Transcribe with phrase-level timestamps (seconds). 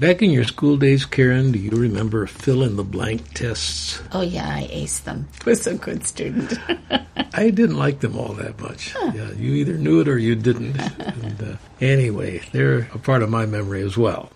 [0.00, 4.00] Back in your school days, Karen, do you remember fill in the blank tests?
[4.12, 5.28] Oh, yeah, I aced them.
[5.44, 6.54] I was a good student.
[7.34, 8.94] I didn't like them all that much.
[8.94, 9.12] Huh.
[9.14, 10.80] Yeah, you either knew it or you didn't.
[11.00, 14.32] and, uh, anyway, they're a part of my memory as well.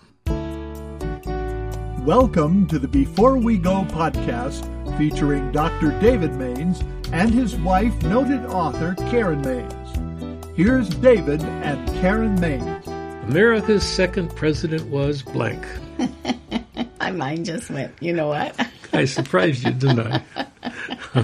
[2.05, 4.69] Welcome to the Before We Go podcast
[4.99, 5.99] featuring Dr.
[5.99, 10.45] David Mains and his wife, noted author Karen Mains.
[10.55, 12.84] Here's David and Karen Mains.
[13.27, 15.65] America's second president was blank.
[16.99, 18.55] My mind just went, you know what?
[18.93, 20.45] I surprised you, didn't I?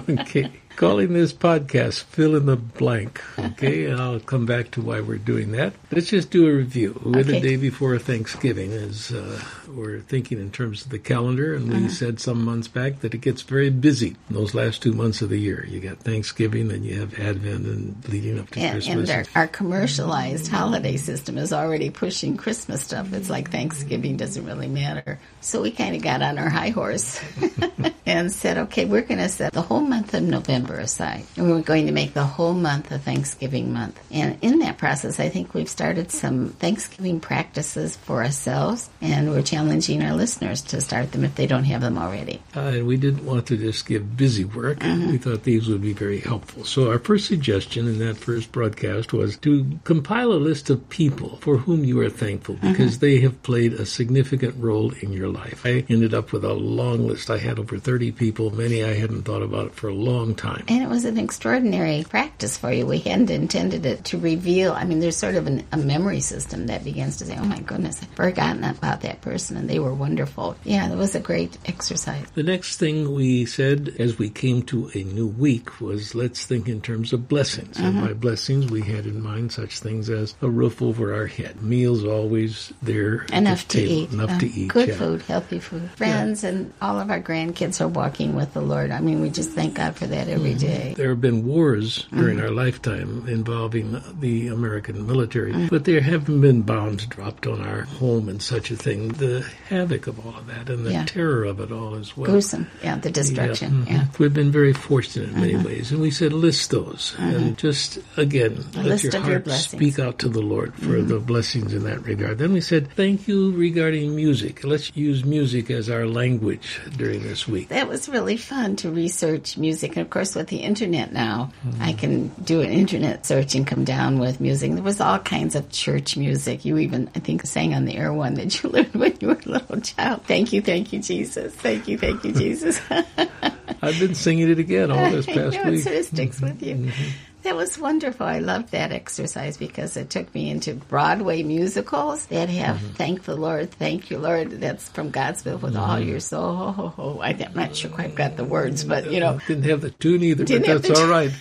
[0.09, 0.51] okay
[0.81, 3.21] calling this podcast Fill in the Blank.
[3.37, 5.73] Okay, I'll come back to why we're doing that.
[5.91, 6.99] Let's just do a review.
[7.05, 7.33] We're okay.
[7.33, 9.39] the day before Thanksgiving, as uh,
[9.75, 11.89] we're thinking in terms of the calendar, and we uh-huh.
[11.89, 15.29] said some months back that it gets very busy in those last two months of
[15.29, 15.65] the year.
[15.67, 19.09] You got Thanksgiving, and you have Advent, and leading up to and, Christmas.
[19.09, 23.13] And our, our commercialized holiday system is already pushing Christmas stuff.
[23.13, 25.19] It's like Thanksgiving doesn't really matter.
[25.39, 27.21] So we kind of got on our high horse
[28.05, 31.25] and said, okay, we're going to set the whole month of November aside.
[31.37, 33.99] And we were going to make the whole month a Thanksgiving month.
[34.11, 39.41] And in that process, I think we've started some Thanksgiving practices for ourselves, and we're
[39.41, 42.41] challenging our listeners to start them if they don't have them already.
[42.55, 44.79] Uh, and we didn't want to just give busy work.
[44.79, 45.11] Mm-hmm.
[45.11, 46.65] We thought these would be very helpful.
[46.65, 51.37] So our first suggestion in that first broadcast was to compile a list of people
[51.37, 52.71] for whom you are thankful mm-hmm.
[52.71, 53.05] because mm-hmm.
[53.05, 55.65] they have played a significant role in your life.
[55.65, 57.29] I ended up with a long list.
[57.29, 60.65] I had over 30 people, many I hadn't thought about for a long time time.
[60.67, 62.85] And it was an extraordinary practice for you.
[62.85, 64.73] We hadn't intended it to reveal.
[64.73, 67.59] I mean, there's sort of an, a memory system that begins to say, oh my
[67.59, 70.55] goodness, I've forgotten about that person and they were wonderful.
[70.63, 72.25] Yeah, it was a great exercise.
[72.35, 76.67] The next thing we said as we came to a new week was let's think
[76.67, 77.77] in terms of blessings.
[77.79, 78.07] And mm-hmm.
[78.07, 82.03] by blessings, we had in mind such things as a roof over our head, meals
[82.03, 84.95] always there, enough to table, eat, enough uh, to eat, good yeah.
[84.95, 86.49] food, healthy food, friends, yeah.
[86.49, 88.91] and all of our grandkids are walking with the Lord.
[88.91, 90.93] I mean, we just thank God for that every every day.
[90.95, 92.45] There have been wars during mm-hmm.
[92.45, 95.67] our lifetime involving the American military, mm-hmm.
[95.67, 99.09] but there haven't been bombs dropped on our home and such a thing.
[99.09, 101.05] The havoc of all of that and the yeah.
[101.05, 102.29] terror of it all as well.
[102.29, 103.71] Gruesome, yeah, the destruction.
[103.71, 103.79] Yeah.
[103.79, 103.93] Mm-hmm.
[103.93, 104.05] yeah.
[104.19, 105.65] We've been very fortunate in many mm-hmm.
[105.65, 107.53] ways, and we said list those and mm-hmm.
[107.55, 111.07] just again A let your heart your speak out to the Lord for mm-hmm.
[111.07, 112.37] the blessings in that regard.
[112.37, 114.63] Then we said thank you regarding music.
[114.63, 117.69] Let's use music as our language during this week.
[117.69, 121.51] That was really fun to research music, and of course with the internet now.
[121.65, 121.81] Mm-hmm.
[121.81, 124.73] I can do an internet search and come down with music.
[124.73, 126.65] There was all kinds of church music.
[126.65, 129.81] You even, I think, sang on the air one that you learned when you little
[129.81, 130.23] child.
[130.25, 131.53] Thank you, thank you, Jesus.
[131.53, 132.79] Thank you, thank you, Jesus.
[132.89, 135.79] I've been singing it again all this past know, week.
[135.79, 136.75] It sort of sticks with you.
[136.75, 137.30] Mm-hmm.
[137.43, 138.25] That was wonderful.
[138.25, 142.93] I loved that exercise because it took me into Broadway musicals that have mm-hmm.
[142.93, 145.83] "Thank the Lord, Thank You, Lord." That's from Godspell with mm-hmm.
[145.83, 147.19] all your soul.
[147.21, 150.45] I'm not sure quite got the words, but you know, didn't have the tune either.
[150.45, 151.31] But that's all right.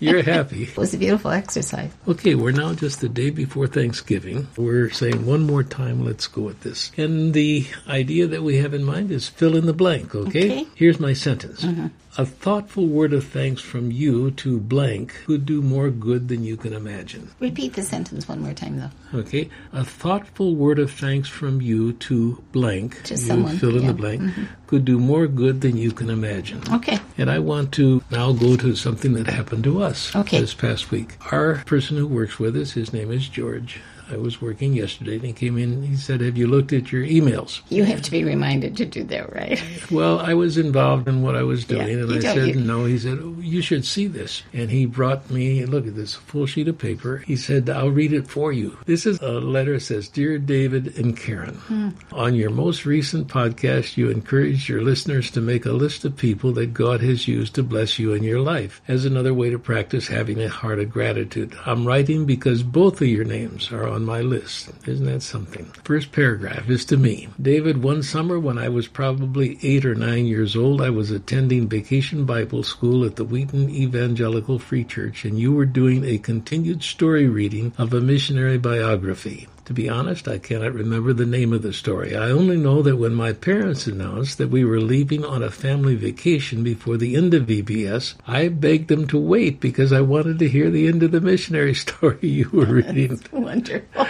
[0.00, 0.64] You're happy.
[0.76, 1.90] It was a beautiful exercise.
[2.06, 4.48] Okay, we're now just the day before Thanksgiving.
[4.56, 6.04] We're saying one more time.
[6.04, 6.90] Let's go with this.
[6.96, 10.14] And the idea that we have in mind is fill in the blank.
[10.14, 10.50] Okay.
[10.50, 10.66] okay.
[10.74, 11.62] Here's my sentence.
[11.62, 11.86] Mm-hmm.
[12.18, 16.56] A thoughtful word of thanks from you to blank could do more good than you
[16.56, 17.30] can imagine.
[17.40, 19.18] Repeat the sentence one more time, though.
[19.18, 19.50] Okay.
[19.74, 23.88] A thoughtful word of thanks from you to blank, to someone, fill in yeah.
[23.88, 24.44] the blank, mm-hmm.
[24.66, 26.62] could do more good than you can imagine.
[26.72, 26.98] Okay.
[27.18, 30.40] And I want to now go to something that happened to us okay.
[30.40, 31.16] this past week.
[31.32, 33.80] Our person who works with us, his name is George.
[34.08, 35.82] I was working yesterday, and he came in.
[35.82, 39.02] He said, "Have you looked at your emails?" You have to be reminded to do
[39.04, 39.60] that, right?
[39.90, 42.60] well, I was involved in what I was doing, yeah, and I said, you.
[42.60, 45.64] "No." He said, oh, "You should see this." And he brought me.
[45.66, 47.18] Look at this full sheet of paper.
[47.26, 49.74] He said, "I'll read it for you." This is a letter.
[49.74, 51.88] That says, "Dear David and Karen, hmm.
[52.12, 56.52] on your most recent podcast, you encouraged your listeners to make a list of people
[56.52, 60.06] that God has used to bless you in your life as another way to practice
[60.06, 61.56] having a heart of gratitude.
[61.66, 64.68] I'm writing because both of your names are on." On my list.
[64.86, 65.64] Isn't that something?
[65.84, 67.28] First paragraph is to me.
[67.40, 71.66] David, one summer when I was probably eight or nine years old, I was attending
[71.66, 76.82] vacation Bible school at the Wheaton Evangelical Free Church, and you were doing a continued
[76.82, 79.48] story reading of a missionary biography.
[79.66, 82.14] To be honest, I cannot remember the name of the story.
[82.14, 85.96] I only know that when my parents announced that we were leaving on a family
[85.96, 90.48] vacation before the end of VBS, I begged them to wait because I wanted to
[90.48, 93.20] hear the end of the missionary story you were reading.
[93.32, 94.06] wonderful.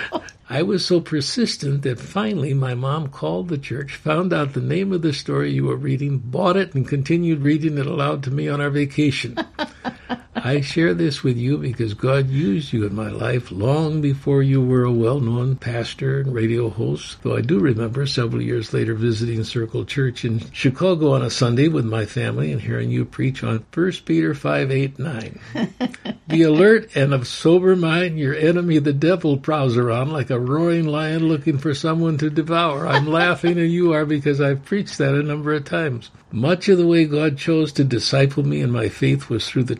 [0.50, 4.92] I was so persistent that finally my mom called the church, found out the name
[4.92, 8.46] of the story you were reading, bought it, and continued reading it aloud to me
[8.46, 9.38] on our vacation.
[10.46, 14.64] I share this with you because God used you in my life long before you
[14.64, 17.20] were a well known pastor and radio host.
[17.24, 21.66] Though I do remember several years later visiting Circle Church in Chicago on a Sunday
[21.66, 25.40] with my family and hearing you preach on 1 Peter 5 8 9.
[26.28, 28.16] Be alert and of sober mind.
[28.16, 32.86] Your enemy, the devil, prowls around like a roaring lion looking for someone to devour.
[32.86, 36.12] I'm laughing, and you are because I've preached that a number of times.
[36.32, 39.76] Much of the way God chose to disciple me in my faith was through the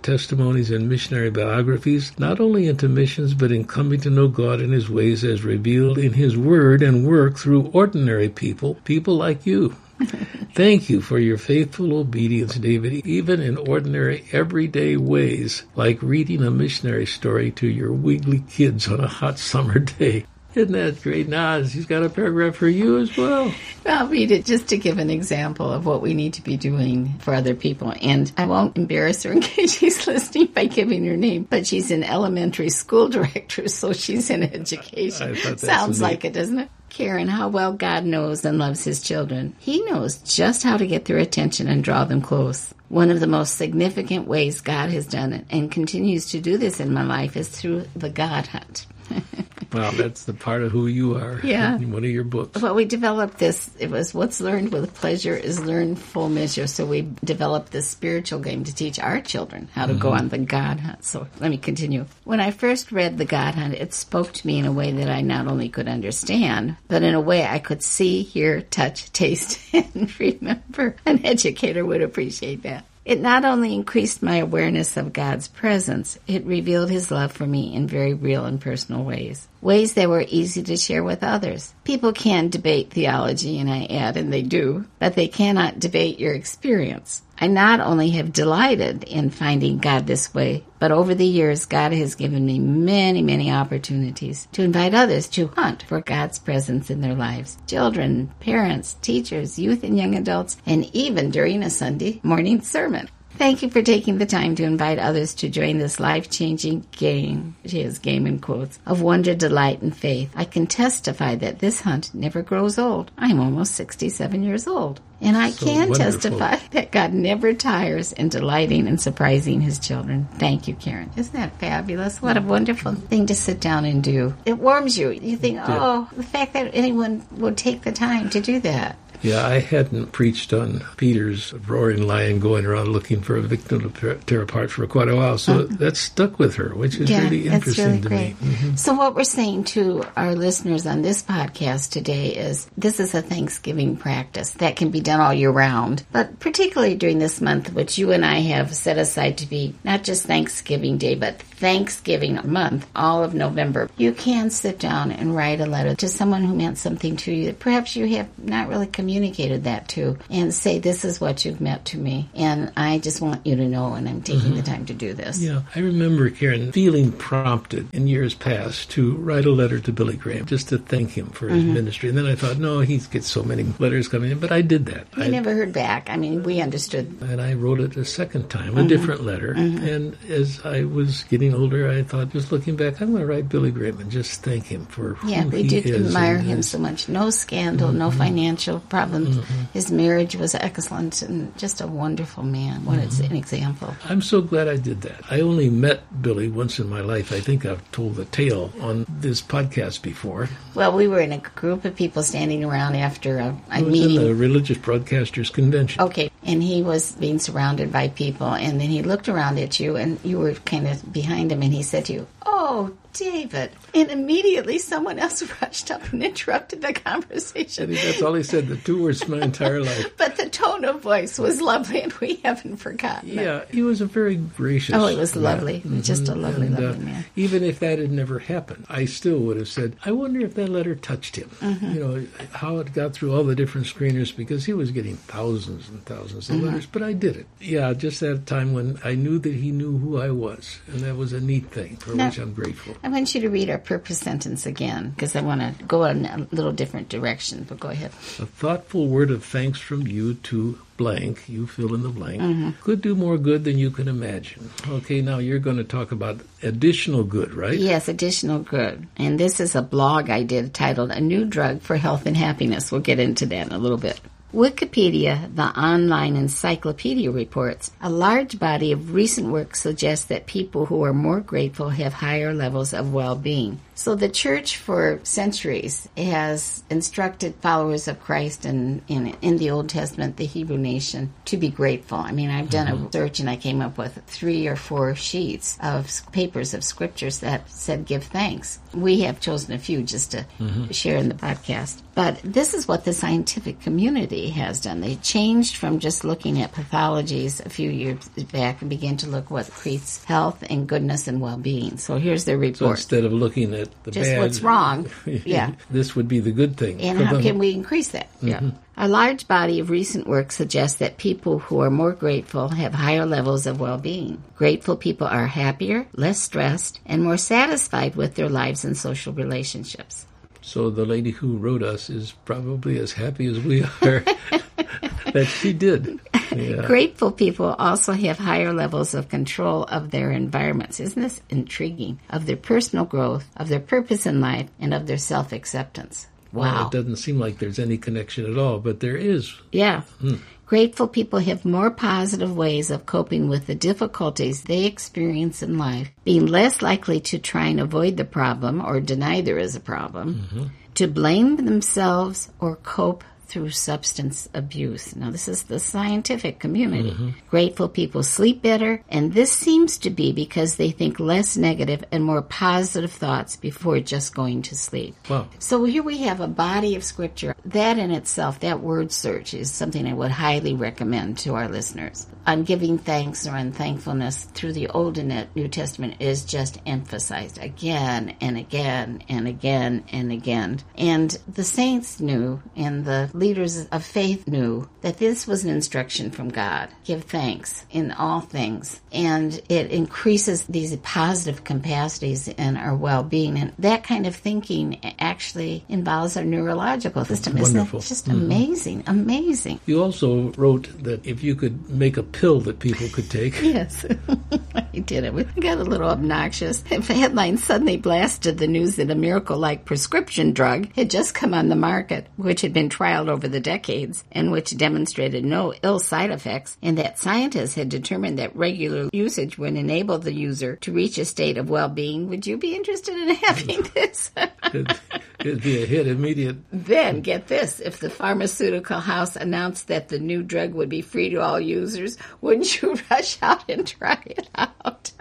[0.57, 4.73] testimonies and missionary biographies, not only into missions, but in coming to know God and
[4.73, 9.77] His ways as revealed in His Word and work through ordinary people, people like you.
[10.55, 16.51] Thank you for your faithful obedience, David, even in ordinary, everyday ways, like reading a
[16.51, 20.25] missionary story to your wiggly kids on a hot summer day.
[20.57, 21.29] Isn't that great?
[21.29, 23.53] Nas, he's got a paragraph for you as well.
[23.85, 27.13] I'll read it just to give an example of what we need to be doing
[27.19, 27.93] for other people.
[28.01, 31.91] And I won't embarrass her in case she's listening by giving her name, but she's
[31.91, 35.59] an elementary school director, so she's in education.
[35.59, 36.71] Sounds like it, doesn't it?
[36.89, 39.55] Karen, how well God knows and loves his children.
[39.59, 42.73] He knows just how to get their attention and draw them close.
[42.89, 46.81] One of the most significant ways God has done it and continues to do this
[46.81, 48.87] in my life is through the God hunt.
[49.77, 51.41] well, that's the part of who you are.
[51.43, 51.77] Yeah.
[51.77, 52.61] In one of your books.
[52.61, 53.71] Well, we developed this.
[53.79, 56.67] It was what's learned with pleasure is learned full measure.
[56.67, 60.03] So we developed this spiritual game to teach our children how to mm-hmm.
[60.03, 61.05] go on the God hunt.
[61.05, 62.07] So let me continue.
[62.25, 65.09] When I first read the God hunt, it spoke to me in a way that
[65.09, 69.61] I not only could understand, but in a way I could see, hear, touch, taste,
[69.75, 70.97] and remember.
[71.05, 72.85] An educator would appreciate that.
[73.07, 77.73] It not only increased my awareness of God's presence, it revealed His love for me
[77.73, 79.47] in very real and personal ways.
[79.61, 81.73] Ways that were easy to share with others.
[81.85, 86.35] People can debate theology, and I add, and they do, but they cannot debate your
[86.35, 87.23] experience.
[87.39, 91.93] I not only have delighted in finding God this way, but over the years, God
[91.93, 97.03] has given me many, many opportunities to invite others to hunt for God's presence in
[97.03, 97.57] their lives.
[97.69, 103.09] Children, parents, teachers, youth and young adults, and even during a Sunday morning sermon.
[103.39, 107.55] Thank you for taking the time to invite others to join this life changing game,
[107.67, 110.33] she has game in quotes, of wonder, delight, and faith.
[110.35, 113.11] I can testify that this hunt never grows old.
[113.19, 115.01] I am almost 67 years old.
[115.21, 116.13] And I so can wonderful.
[116.13, 120.29] testify that God never tires in delighting and surprising his children.
[120.35, 121.11] Thank you, Karen.
[121.17, 122.21] Isn't that fabulous?
[122.21, 124.35] What a wonderful thing to sit down and do.
[124.45, 125.11] It warms you.
[125.11, 128.97] You think, oh, the fact that anyone would take the time to do that.
[129.23, 134.15] Yeah, I hadn't preached on Peter's roaring lion going around looking for a victim to
[134.27, 137.23] tear apart for quite a while, so uh, that stuck with her, which is yeah,
[137.23, 138.43] really interesting really to great.
[138.43, 138.51] me.
[138.51, 138.77] Mm-hmm.
[138.77, 143.23] So, what we're saying to our listeners on this podcast today is this is a
[143.23, 147.99] Thanksgiving practice that can be done all year round, but particularly during this month, which
[147.99, 152.87] you and I have set aside to be not just Thanksgiving Day, but Thanksgiving month,
[152.95, 153.89] all of November.
[153.97, 157.47] You can sit down and write a letter to someone who meant something to you
[157.47, 161.45] that perhaps you have not really communicated communicated that to and say, This is what
[161.45, 162.29] you've meant to me.
[162.35, 164.57] And I just want you to know, and I'm taking mm-hmm.
[164.57, 165.41] the time to do this.
[165.41, 165.63] Yeah.
[165.77, 170.45] I remember, Karen, feeling prompted in years past to write a letter to Billy Graham
[170.47, 171.75] just to thank him for his mm-hmm.
[171.75, 172.09] ministry.
[172.09, 174.87] And then I thought, no, he gets so many letters coming in, but I did
[174.87, 175.07] that.
[175.17, 176.11] I never heard back.
[176.11, 177.17] I mean, we understood.
[177.21, 178.89] And I wrote it a second time, a mm-hmm.
[178.89, 179.55] different letter.
[179.55, 179.87] Mm-hmm.
[179.87, 183.49] And as I was getting older, I thought, just looking back, I'm going to write
[183.49, 187.09] Billy Graham and just thank him for yeah, we did admire him so much.
[187.09, 188.19] No scandal, no mm-hmm.
[188.19, 189.37] financial problems.
[189.37, 189.65] Mm-hmm.
[189.75, 192.85] His marriage was excellent and just a wonderful man.
[192.87, 193.31] What mm-hmm.
[193.31, 193.95] an example.
[194.05, 195.21] I'm so glad I did that.
[195.31, 197.31] I only met Billy once in my life.
[197.31, 200.49] I think I've told the tale on this podcast before.
[200.75, 203.93] Well, we were in a group of people standing around after a, a it was
[203.93, 204.17] meeting.
[204.17, 206.01] in the Religious Broadcasters Convention.
[206.01, 209.97] Okay, and he was being surrounded by people, and then he looked around at you,
[209.97, 213.71] and you were kind of behind him, and he said to you, "Oh, David.
[213.95, 217.85] And immediately someone else rushed up and interrupted the conversation.
[217.85, 220.15] I think that's all he said, the two words my entire life.
[220.17, 224.07] but the tone of voice was lovely, and we haven't forgotten Yeah, he was a
[224.07, 225.81] very gracious Oh, it was lovely.
[225.81, 226.03] Mm-hmm.
[226.03, 227.25] Just a lovely, and, lovely uh, man.
[227.37, 230.69] Even if that had never happened, I still would have said, I wonder if that
[230.69, 231.49] letter touched him.
[231.61, 231.93] Mm-hmm.
[231.93, 235.89] You know, how it got through all the different screeners, because he was getting thousands
[235.89, 237.47] and thousands letters, but I did it.
[237.61, 241.01] Yeah, just at a time when I knew that he knew who I was, and
[241.01, 242.97] that was a neat thing for now, which I'm grateful.
[243.03, 246.25] I want you to read our purpose sentence again because I want to go in
[246.27, 248.11] a little different direction, but go ahead.
[248.39, 252.71] A thoughtful word of thanks from you to blank, you fill in the blank, mm-hmm.
[252.83, 254.71] could do more good than you can imagine.
[254.89, 257.79] Okay, now you're going to talk about additional good, right?
[257.79, 259.07] Yes, additional good.
[259.17, 262.91] And this is a blog I did titled A New Drug for Health and Happiness.
[262.91, 264.21] We'll get into that in a little bit.
[264.57, 271.05] Wikipedia, the online encyclopedia, reports a large body of recent work suggests that people who
[271.05, 273.79] are more grateful have higher levels of well being.
[273.97, 279.89] So the church for centuries has instructed followers of Christ and in, in the Old
[279.89, 282.19] Testament, the Hebrew nation, to be grateful.
[282.19, 283.11] I mean, I've done a mm-hmm.
[283.11, 287.71] search and I came up with three or four sheets of papers of scriptures that
[287.71, 288.79] said give thanks.
[288.93, 290.91] We have chosen a few just to mm-hmm.
[290.91, 292.03] share in the podcast.
[292.15, 295.01] But this is what the scientific community has done.
[295.01, 299.51] They changed from just looking at pathologies a few years back and began to look
[299.51, 301.97] what creates health and goodness and well-being.
[301.99, 302.79] So here's their report.
[302.79, 305.09] So instead of looking at the Just bad, what's wrong.
[305.27, 305.73] Yeah.
[305.91, 307.01] this would be the good thing.
[307.01, 307.43] And how them.
[307.47, 308.33] can we increase that?
[308.37, 308.49] Mm-hmm.
[308.49, 308.71] Yeah.
[308.97, 313.27] A large body of recent work suggests that people who are more grateful have higher
[313.27, 314.43] levels of well being.
[314.57, 320.27] Grateful people are happier, less stressed, and more satisfied with their lives and social relationships.
[320.63, 323.89] So the lady who wrote us is probably as happy as we are
[325.33, 326.19] that she did.
[326.57, 326.87] Yeah.
[326.87, 331.01] Grateful people also have higher levels of control of their environments.
[331.01, 332.19] Isn't this intriguing?
[332.31, 336.27] Of their personal growth, of their purpose in life, and of their self acceptance.
[336.53, 336.87] Well, Wow.
[336.87, 339.53] it doesn't seem like there's any connection at all, but there is.
[339.73, 340.03] Yeah.
[340.21, 340.37] Hmm.
[340.67, 346.11] Grateful people have more positive ways of coping with the difficulties they experience in life,
[346.25, 350.35] being less likely to try and avoid the problem or deny there is a problem,
[350.35, 350.65] mm-hmm.
[350.95, 355.15] to blame themselves or cope through substance abuse.
[355.15, 357.11] Now, this is the scientific community.
[357.11, 357.31] Mm-hmm.
[357.49, 362.25] Grateful people sleep better, and this seems to be because they think less negative and
[362.25, 365.15] more positive thoughts before just going to sleep.
[365.29, 365.49] Wow.
[365.59, 367.55] So here we have a body of scripture.
[367.65, 372.27] That in itself, that word search is something I would highly recommend to our listeners.
[372.47, 377.59] On giving thanks or on thankfulness through the Old and New Testament is just emphasized
[377.59, 380.81] again and again and again and again.
[380.97, 386.31] And the saints knew and the leaders of faith knew that this was an instruction
[386.31, 386.89] from God.
[387.05, 389.01] Give thanks in all things.
[389.13, 393.59] And it increases these positive capacities in our well-being.
[393.59, 397.57] And that kind of thinking actually involves our neurological system.
[397.57, 398.01] Isn't Wonderful.
[398.01, 398.39] just mm-hmm.
[398.39, 399.05] amazing?
[399.07, 399.81] Amazing.
[399.87, 404.05] You also wrote that if you could make a pill that people could take, Yes,
[404.75, 405.35] I did it.
[405.37, 406.83] It got a little obnoxious.
[406.91, 411.53] If a headline suddenly blasted the news that a miracle-like prescription drug had just come
[411.53, 415.99] on the market, which had been trialed over the decades and which demonstrated no ill
[415.99, 420.93] side effects, and that scientists had determined that regular usage would enable the user to
[420.93, 424.31] reach a state of well-being, would you be interested in having this?
[424.67, 425.01] it'd,
[425.41, 426.57] it'd be a hit immediate.
[426.71, 431.31] Then, get this if the pharmaceutical house announced that the new drug would be free
[431.31, 435.13] to all users, wouldn't you rush out and try it out?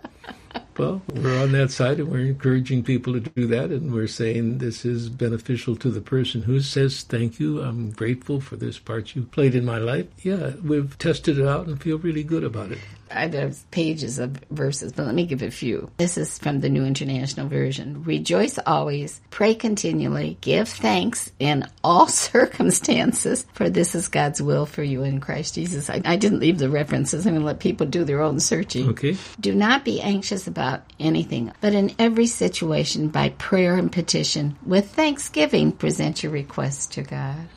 [0.77, 3.71] Well, we're on that side and we're encouraging people to do that.
[3.71, 7.61] And we're saying this is beneficial to the person who says, Thank you.
[7.61, 10.07] I'm grateful for this part you played in my life.
[10.21, 12.79] Yeah, we've tested it out and feel really good about it.
[13.15, 15.89] I have pages of verses, but let me give a few.
[15.97, 18.03] This is from the New International Version.
[18.03, 24.83] Rejoice always, pray continually, give thanks in all circumstances, for this is God's will for
[24.83, 25.89] you in Christ Jesus.
[25.89, 27.25] I, I didn't leave the references.
[27.25, 28.89] I'm going to let people do their own searching.
[28.89, 29.17] Okay?
[29.39, 34.91] Do not be anxious about anything, but in every situation, by prayer and petition, with
[34.91, 37.47] thanksgiving, present your requests to God.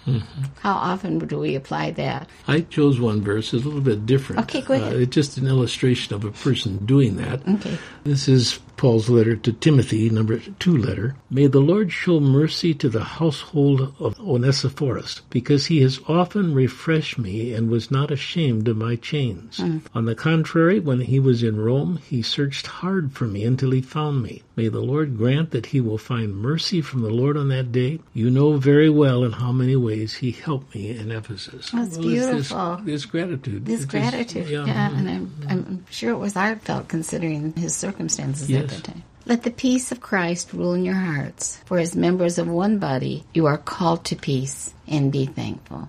[0.60, 2.28] How often do we apply that?
[2.46, 4.42] I chose one verse, it's a little bit different.
[4.42, 4.92] Okay, go ahead.
[4.92, 7.46] Uh, it's just an illustration of a person doing that.
[7.48, 7.78] Okay.
[8.04, 11.16] This is Paul's letter to Timothy, number two letter.
[11.30, 17.18] May the Lord show mercy to the household of Onesiphorus, because he has often refreshed
[17.18, 19.56] me and was not ashamed of my chains.
[19.58, 19.78] Hmm.
[19.94, 23.80] On the contrary, when he was in Rome, he searched hard for me until he
[23.80, 24.42] found me.
[24.54, 27.98] May the Lord grant that he will find mercy from the Lord on that day.
[28.14, 31.70] You know very well in how many ways he helped me in Ephesus.
[31.70, 32.80] That's Well, it's this- beautiful.
[32.84, 33.66] This, gratitude.
[33.66, 38.48] This It just- gratitude, yeah, and I'm, I'm sure it was heartfelt considering his circumstances
[38.50, 38.64] Yes.
[38.64, 39.02] at the time.
[39.26, 43.24] Let the peace of Christ rule in your hearts, for as members of one body,
[43.34, 45.88] you are called to peace, and be thankful.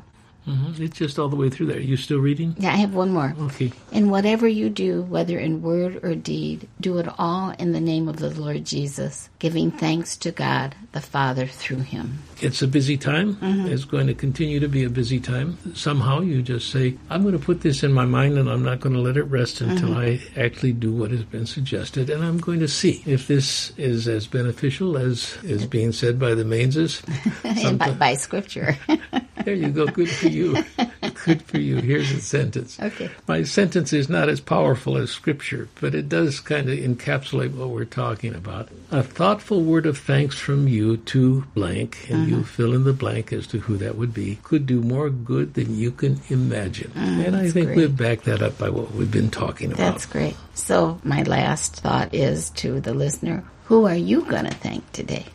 [0.50, 0.79] Mhm.
[0.79, 1.77] It's just all the way through there.
[1.77, 2.56] Are You still reading?
[2.58, 3.36] Yeah, I have one more.
[3.39, 3.72] Okay.
[3.91, 8.08] And whatever you do, whether in word or deed, do it all in the name
[8.08, 12.20] of the Lord Jesus, giving thanks to God the Father through him.
[12.41, 13.38] It's a busy time.
[13.41, 15.58] It's going to continue to be a busy time.
[15.75, 18.79] Somehow you just say, I'm going to put this in my mind and I'm not
[18.79, 22.10] going to let it rest until I actually do what has been suggested.
[22.10, 26.34] And I'm going to see if this is as beneficial as is being said by
[26.34, 27.01] the Mainses.
[27.44, 28.77] and by, by scripture.
[29.50, 29.88] There you go.
[29.88, 30.63] Good for you.
[31.25, 31.77] Good for you.
[31.77, 32.79] Here's a sentence.
[32.79, 33.10] Okay.
[33.27, 37.70] My sentence is not as powerful as scripture, but it does kind of encapsulate what
[37.70, 38.70] we're talking about.
[38.91, 42.38] A thoughtful word of thanks from you to blank, and Uh-huh.
[42.38, 45.56] you fill in the blank as to who that would be, could do more good
[45.56, 46.91] than you can imagine.
[46.96, 47.77] and I think great.
[47.77, 49.77] we've backed that up by what we've been talking about.
[49.94, 50.36] That's great.
[50.53, 55.25] So, my last thought is to the listener who are you going to thank today?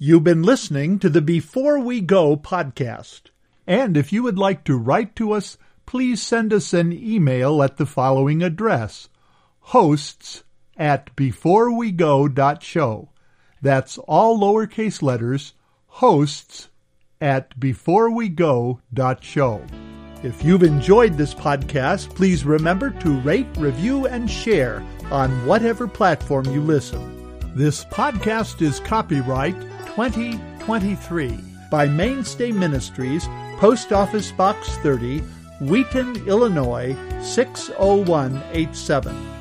[0.00, 3.22] You've been listening to the Before We Go podcast.
[3.66, 7.78] And if you would like to write to us, please send us an email at
[7.78, 9.08] the following address
[9.58, 10.44] hosts
[10.76, 13.08] at beforewego.show.
[13.60, 15.54] That's all lowercase letters,
[15.88, 16.68] hosts
[17.20, 19.66] at beforewego.show.
[20.22, 26.44] If you've enjoyed this podcast, please remember to rate, review, and share on whatever platform
[26.46, 27.17] you listen.
[27.54, 31.38] This podcast is copyright 2023
[31.70, 33.26] by Mainstay Ministries,
[33.58, 35.20] Post Office Box 30,
[35.60, 39.37] Wheaton, Illinois 60187.